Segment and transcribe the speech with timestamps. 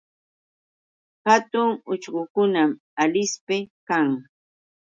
[1.25, 3.57] Hatun uchkukunam Alispi
[3.87, 4.07] kan.